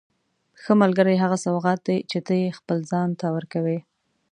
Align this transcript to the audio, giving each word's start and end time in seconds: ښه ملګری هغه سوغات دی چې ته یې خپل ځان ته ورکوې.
ښه 0.61 0.73
ملګری 0.81 1.15
هغه 1.23 1.37
سوغات 1.45 1.79
دی 1.87 1.97
چې 2.11 2.19
ته 2.25 2.33
یې 2.41 2.55
خپل 2.59 2.77
ځان 2.91 3.09
ته 3.19 3.27
ورکوې. 3.35 3.79